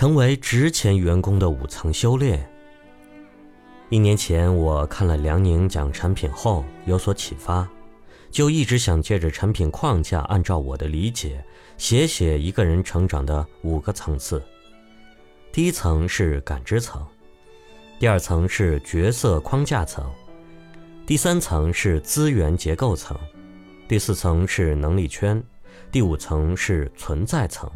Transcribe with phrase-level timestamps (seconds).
[0.00, 2.50] 成为值钱员工的五层修炼。
[3.90, 7.68] 一年前，我看了梁宁讲产品后有所启发，
[8.30, 11.44] 就一直想借着产品框架，按照我的理解
[11.76, 14.42] 写写一个人成长的五个层次。
[15.52, 17.06] 第一层是感知层，
[17.98, 20.10] 第二层是角色框架层，
[21.04, 23.14] 第三层是资源结构层，
[23.86, 25.42] 第四层是能力圈，
[25.92, 27.70] 第五层是存在层。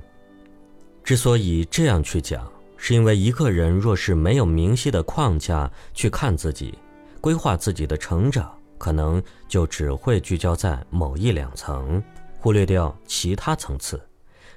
[1.05, 6.79] 之所以这样去讲，是因为一个人若是没有明晰的框架去看自己，
[7.21, 12.03] 规划自己的成长，可能就只会聚焦在某一两层，
[12.39, 14.00] 忽略掉其他层次，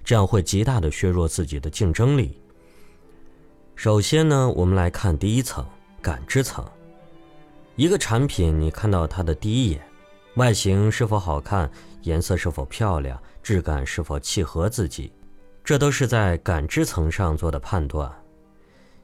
[0.06, 2.42] 这样会极大的削弱自己的竞争力。
[3.76, 5.66] 首先呢，我们来看第一层
[6.02, 6.66] 感知层。
[7.76, 9.82] 一个产品，你看到它的第一眼，
[10.36, 11.70] 外形是否好看，
[12.04, 15.12] 颜色是否漂亮，质感是否契合自己。
[15.68, 18.10] 这都是在感知层上做的判断。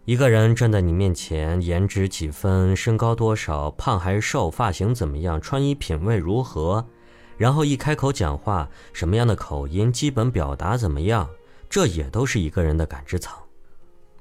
[0.06, 6.88] 一个人站在你面前，颜值几分，身高多少，胖还是瘦，发型怎么样，穿衣品味如何，
[7.36, 11.30] 然后一开口讲话，什么样的口音，基本表达怎么样，
[11.70, 13.38] 这也都是一个人的感知层。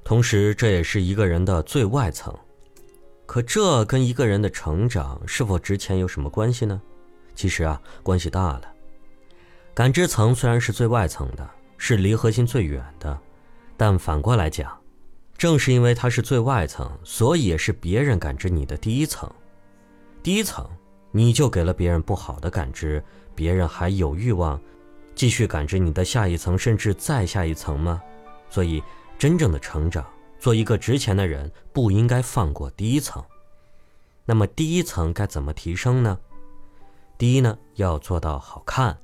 [0.02, 2.36] 同时，这也是一个人的最外层。
[3.24, 6.82] 可这跟一个人的成长是否值钱有什么关系呢？
[7.36, 8.62] 其实啊，关系大了。
[9.72, 11.48] 感知层虽然是最外层的。
[11.84, 13.18] 是离核心最远的，
[13.76, 14.78] 但反过来讲，
[15.36, 19.28] 正是因为它是最外层，所以也是别人感知你的第一层。
[20.22, 20.64] 第一层，
[21.10, 23.02] 你就给了别人不好的感知，
[23.34, 24.60] 别人还有欲望
[25.16, 28.00] 继续感知你的下一层，甚至再下一层吗？
[28.48, 28.80] 所以，
[29.18, 30.06] 真正的成长，
[30.38, 33.20] 做一个值钱的人，不应该放过第一层。
[34.24, 36.16] 那么，第一层该怎么提升呢？
[37.18, 38.96] 第一呢，要做到好看。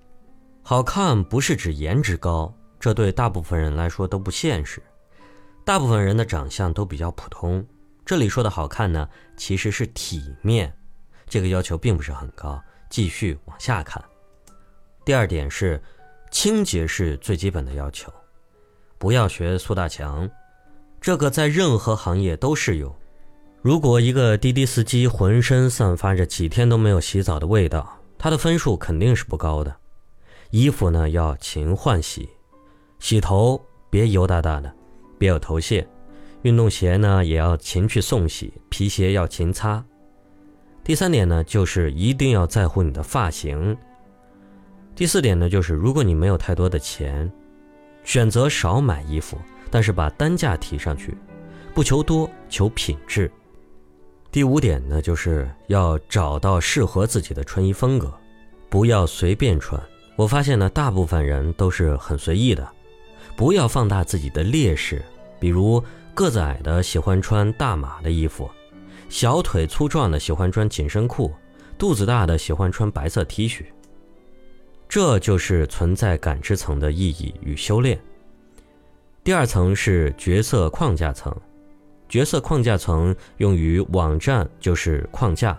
[0.63, 2.55] 好看不是指颜值高。
[2.81, 4.83] 这对大部分人来说都不现实，
[5.65, 7.67] 大部分人的长相都比较普通。
[8.05, 10.75] 这里说的好看呢，其实是体面，
[11.27, 12.61] 这个要求并不是很高。
[12.89, 14.03] 继续往下看，
[15.05, 15.83] 第二点是
[16.31, 18.11] 清洁是最基本的要求，
[18.97, 20.27] 不要学苏大强，
[21.01, 22.95] 这个在任何行业都适用。
[23.61, 29.77] 如果一个滴滴司机浑身散发着几天都没有洗澡的味道，他的分数肯定是不高的。
[30.51, 32.27] 衣服呢要勤换洗。
[32.99, 33.61] 洗头
[33.91, 34.73] 别油哒哒的，
[35.19, 35.87] 别有头屑。
[36.43, 39.85] 运动鞋呢也要勤去送洗，皮鞋要勤擦。
[40.85, 43.77] 第三点呢，就是一定要在乎你的发型。
[44.95, 47.31] 第四点呢，就是如果你没有太多的钱，
[48.05, 49.37] 选择少买衣服，
[49.71, 51.17] 但是把单价提上去，
[51.75, 53.31] 不求多，求品质。
[54.31, 58.13] 第五点呢，就是要找到适合自己的穿衣风格，
[58.69, 59.81] 不要随便穿。
[60.17, 62.67] 我发现呢，大部分人都是很随意的。
[63.39, 65.01] 不要放大自己的劣势，
[65.39, 65.81] 比如
[66.13, 68.51] 个子矮的喜欢穿大码的衣服，
[69.09, 71.33] 小腿粗壮的喜欢穿紧身裤，
[71.79, 73.63] 肚子大的喜欢穿白色 T 恤。
[74.89, 77.97] 这就是存在感知层的意义与修炼。
[79.23, 81.33] 第二层是角色框架层，
[82.09, 85.57] 角色框架层用于网站就是框架，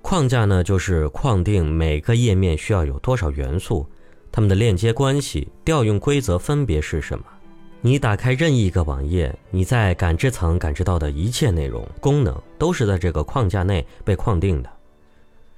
[0.00, 3.84] 框架呢就是框定每个页面需要有多少元素。
[4.32, 7.24] 它们的链接关系、调用规则分别是什么？
[7.82, 14.70] 你打开任意一个网页，你在感知层感知到的一切内容、功能，都是在这个框架内被框定的。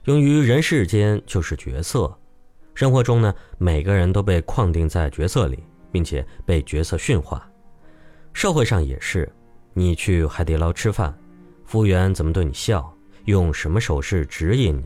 [0.04, 2.16] 用于人世间就是角色，
[2.74, 7.44] 生活中呢，每个人都被框定在角色里，并且被角色驯化。
[8.32, 9.30] 社会上也是，
[9.74, 11.12] 你去海底捞吃饭，
[11.64, 12.92] 服务员怎么对你笑，
[13.24, 14.84] 用什么手势指引你，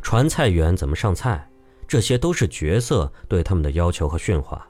[0.00, 1.46] 传菜员怎么上菜。
[1.92, 4.66] 这些都是角色对他们的要求和驯化。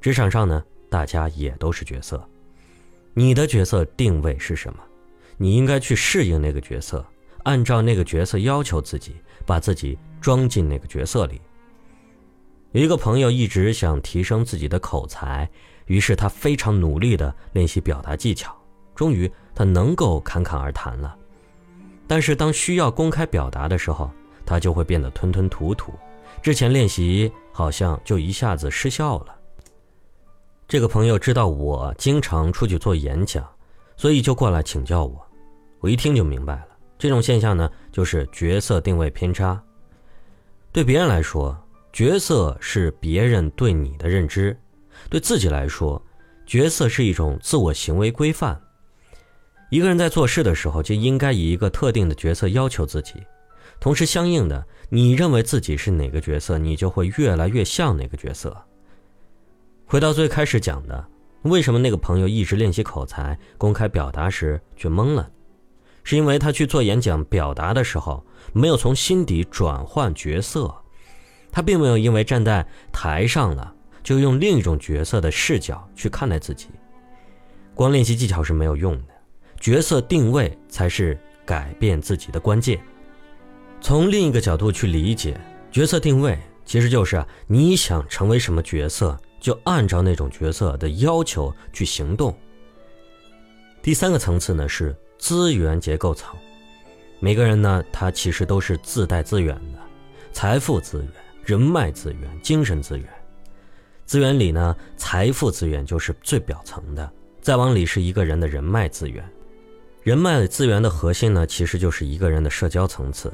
[0.00, 2.26] 职场上呢，大家也都是角色。
[3.12, 4.78] 你的角色定位是什么？
[5.36, 7.04] 你应该去适应那个角色，
[7.42, 11.38] 按照那个角色要求自己，把自己装进那个角色里。
[12.72, 15.46] 一个朋友一直想提升自己的口才，
[15.84, 18.56] 于是他非常努力地练习表达技巧，
[18.94, 21.14] 终于他能够侃侃而谈了。
[22.06, 24.10] 但是当需要公开表达的时候，
[24.46, 25.92] 他就会变得吞吞吐吐。
[26.40, 29.36] 之前练习好像就一下子失效了。
[30.66, 33.46] 这个朋友知道我经常出去做演讲，
[33.96, 35.20] 所以就过来请教我。
[35.80, 36.68] 我一听就明白了，
[36.98, 39.62] 这种现象呢，就是角色定位偏差。
[40.70, 41.54] 对别人来说，
[41.92, 44.56] 角色是别人对你的认知；
[45.10, 46.00] 对自己来说，
[46.46, 48.58] 角色是一种自我行为规范。
[49.70, 53.14] 一个人在做事的时候，就应该以一个特定的角色要求自己。
[53.82, 58.56] 同时，相应的，你认为自己是哪个角色，你就会越来越像哪个角色。
[59.86, 61.04] 回到最开始讲的，
[61.42, 65.28] 为什么那个朋友一直练习口才，公开表达时却懵了？
[66.04, 70.72] 是因为他去做演讲表达的时候，没有从心底转换角色，
[71.50, 73.74] 他并没有因为站在台上了，
[74.04, 76.68] 就用另一种角色的视角去看待自己。
[77.74, 79.14] 光练习技巧是没有用的，
[79.58, 82.80] 角色定位才是改变自己的关键。
[83.82, 85.38] 从另一个角度去理解
[85.72, 92.32] 角色定位，其实就是你想成为什么角色，就按照那种角色的要求去行动。
[93.82, 96.32] 第三个层次呢是资源结构层，
[97.18, 99.78] 每个人呢他其实都是自带资源的，
[100.32, 101.08] 财富资源、
[101.44, 103.06] 人脉资源、精神资源。
[104.06, 107.10] 资源里呢，财富资源就是最表层的。
[107.40, 109.28] 再往里是一个人的人脉资源，
[110.02, 113.32] 人脉资源的核心呢，其实就是一个人的社交层次。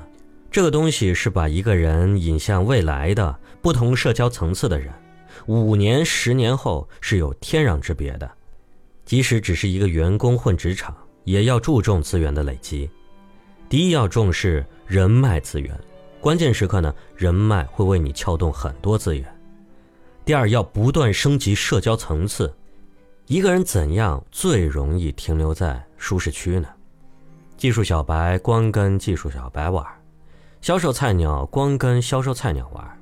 [0.50, 4.93] 这个东西是把一个人引向未来的不同社交层次的人，
[5.47, 8.31] 五年、十年后是有天壤之别的。
[9.05, 12.89] 即使只是一个员工混职场，也要注重资源的累积。
[13.69, 15.79] 第一要重视人脉资源，
[16.21, 19.25] 关键时刻呢，人脉会为你撬动很多资源。
[20.25, 22.53] 第二要不断升级社交层次。
[23.27, 26.69] 一个人怎样最容易停留在舒适区呢？
[27.59, 29.85] 技术小白光跟技术小白玩，
[30.61, 33.01] 销售菜鸟光跟销售菜鸟玩，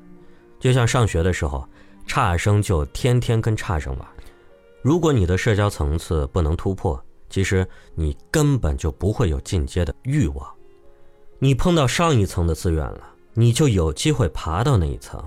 [0.59, 1.69] 就像上学的时候，
[2.07, 4.09] 差生就天天跟差生玩。
[4.83, 10.55] 如果你的社交层次不能突破，其实你根本就不会有进阶的欲望。
[11.39, 13.01] 你碰到上一层的资源了，
[13.35, 15.23] 你就有机会爬到那一层。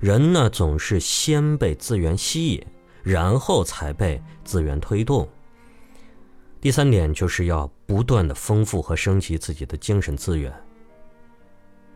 [0.00, 2.64] 人呢，总是先被资源吸引。
[3.04, 5.28] 然后才被资源推动。
[6.58, 10.50] 第三点就是要不断的丰富和升级自己的精神资源。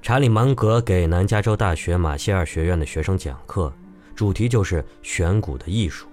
[0.00, 3.73] 查理芒格给南加州大学马歇尔学院的学生讲课，
[4.15, 6.06] 主题就是选股的艺术，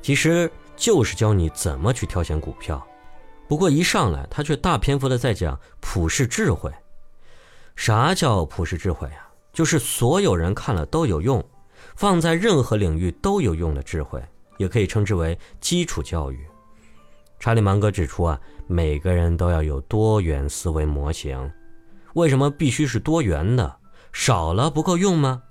[0.00, 2.84] 其实就是教你怎么去挑选股票。
[3.46, 6.72] 不过一上来他却大篇幅的在讲普世智慧。
[7.76, 9.28] 啥叫普世智慧啊？
[9.52, 11.44] 就是所有人看了都有用。
[11.94, 14.22] 放在任何领域都有用的智慧，
[14.56, 16.46] 也可以称之为基础教育。
[17.38, 21.50] 查理芒格指出啊，每个人都要有多元思维模型。
[22.14, 23.76] 为什么必须是多元的？
[24.12, 25.42] 少了不够用吗？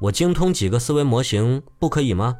[0.00, 2.36] 我精通几个思维模型不可以吗？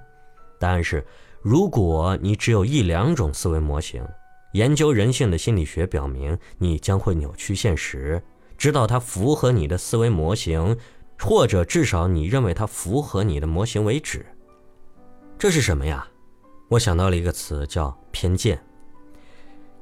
[0.58, 1.06] 答案是，
[1.40, 4.04] 如果你只有一两种思维模型，
[4.52, 8.22] 研究人性的心理学表明，你将会扭曲现实，
[8.56, 10.76] 直到它符合你的思维模型。
[11.20, 14.26] 或者至少你认为它符合你的模型为止，
[15.38, 16.04] 这是什么呀？
[16.68, 18.60] 我想到了一个词叫偏见。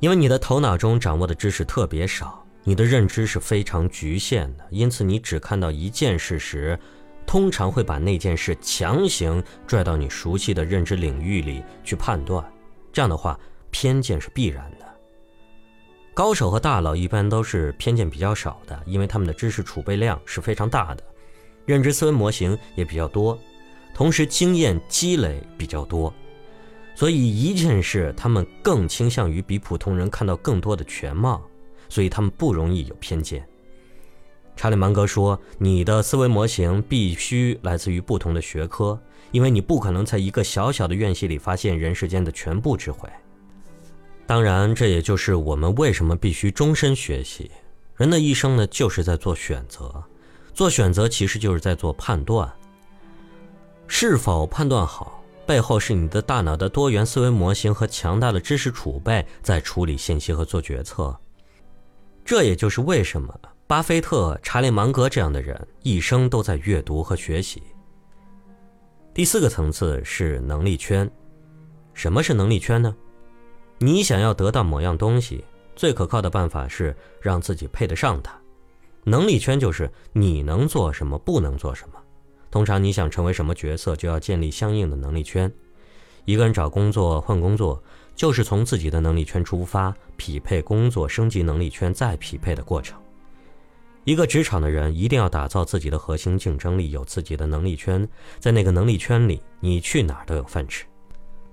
[0.01, 2.40] 因为你的头脑中掌握的知识特别少，
[2.71, 6.79] 你的认知是非常局限的，因此你只看到一件事时，
[7.27, 12.49] 通常会把那件事强行拽到你熟悉的认知领域里去判断。
[12.93, 13.37] 这样的话，
[13.73, 14.87] 偏见是必然的。
[16.15, 21.03] 高手和大佬一般都是偏见比较少的，因为他们的知识储备量是非常大的。
[21.67, 23.37] 认知思维模型也比较多，
[23.93, 26.15] 同时经验积累比较多，
[26.95, 31.45] 所以一件事他们更倾向于比普通人看到更多的全貌，
[31.91, 33.47] 所以他们不容易有偏见。
[34.57, 38.99] 查理芒格说：“你的思维模型必须来自于不同的学科，
[39.31, 43.09] 因为你不可能在一个小小的院系里发现人世间的全部智慧。”
[44.27, 47.51] 当然，这也就是我们为什么必须终身学习。
[47.97, 50.03] 人的一生呢，就是在做选择。
[50.53, 52.51] 做选择其实就是在做判断，
[53.87, 61.19] 是否判断好，背后是你的大脑的多元思维模型和强大的知识储备在处理信息和做决策。
[62.25, 63.35] 这也就是为什么
[63.67, 67.63] 巴菲特、查理芒格这样的人一生都在阅读和学习。
[69.13, 71.11] 第四个层次是能力圈。
[71.93, 72.95] 什么是能力圈呢？
[73.79, 78.39] 你想要得到某样东西，最可靠的办法是让自己配得上它。
[79.05, 81.95] 能力圈就是你能做什么，不能做什么。
[82.51, 85.51] 通常你想成为什么角色，就要建立相应的能力圈。
[86.25, 87.83] 一个人找工作、换工作，
[88.21, 93.01] 就是从自己的能力圈出发，匹配工作、升级能力圈再匹配的过程。
[94.05, 98.07] 一个职场的人一定要打造自己的核心竞争力，有自己的能力圈，
[98.39, 100.85] 在那个能力圈里，你去哪儿都有饭吃。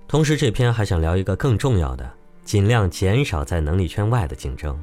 [0.06, 2.12] 同时，这篇还想聊一个更重要的，
[2.44, 4.78] 尽量减少在能力圈外的竞争。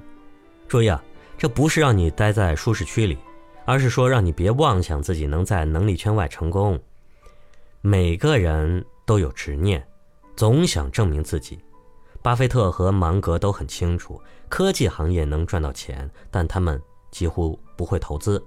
[0.68, 1.00] 注意啊！
[1.38, 3.16] 这不是让你待在舒适区里，
[3.64, 6.82] 而是说让你别妄想自己能在能力圈外成功。
[7.82, 9.88] 每个人都有执念，
[10.36, 11.60] 总想证明自己。
[12.26, 18.44] 巴菲特和芒格都很清楚，科技行业能赚到钱，但他们几乎不会投资。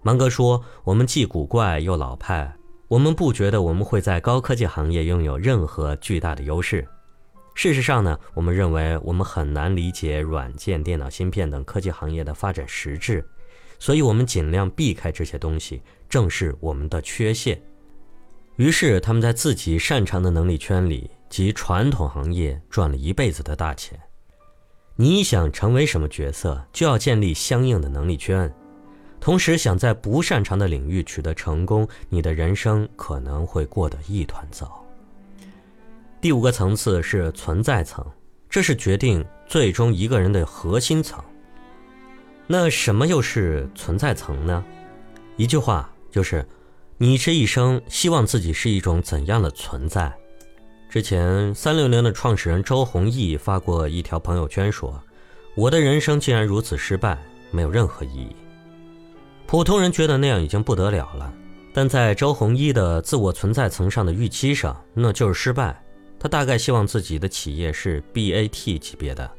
[0.00, 2.50] 芒格说：“我们既古怪又老派，
[2.88, 6.88] 我们不觉得我们会在高科技行业拥有任何巨大的优势。
[7.52, 13.22] 事实上呢，我们认为我们很难理解软件、电脑芯片等科技行业的发展实质，
[13.78, 17.60] 所以我们尽量避开这些东西，正是我们的缺陷。
[18.56, 23.98] 于是，他们在自己擅长的能力圈里及传统行业赚了一辈子的大钱。
[24.96, 28.52] 你想成为什么角色，就要建立相应的能力圈。
[29.18, 34.84] 同时，想在不擅长的领域取得成功，你的人生可能会过得一团糟。
[36.20, 38.06] 第五个层次是存在层，
[38.50, 41.24] 这是决定最终一个人的核心层。
[42.46, 44.62] 那什么又是存在层呢？
[45.38, 46.46] 一句话就是：
[46.98, 50.12] 你这一生希望自己是一种怎样的存在？
[50.92, 55.02] 之前三六零的创始人周鸿祎发过一条朋友圈说
[55.56, 57.16] ：“我的人生竟然如此失败，
[57.50, 58.36] 没有任何意义。”
[59.48, 61.32] 普通人觉得那样已经不得了了，
[61.72, 65.82] 但在周鸿祎的自我存在层上的预期上，那就是失败。
[66.20, 69.30] 他大概希望自己的企业是 BAT 级别的。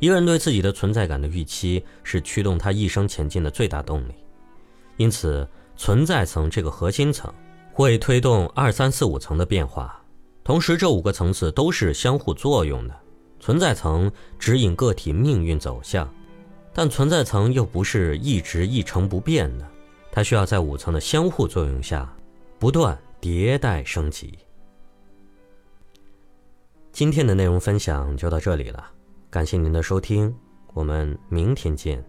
[0.00, 4.12] 一个人对自己的存在感的预期，是驱动他一生前进的最大动力。
[4.98, 5.48] 因此，
[5.78, 7.32] 存在层这个核心层
[7.72, 9.98] 会推动二三四五层的变化。
[10.48, 13.00] 同时，这五个层次都是相互作用的。
[13.38, 16.10] 存在层指引个体命运走向，
[16.72, 19.68] 但存在层又不是一直一成不变的，
[20.10, 22.10] 它需要在五层的相互作用下
[22.58, 24.38] 不断迭代升级。
[26.92, 28.90] 今天的内容分享就到这里了，
[29.28, 30.34] 感谢您的收听，
[30.72, 32.02] 我们明天见。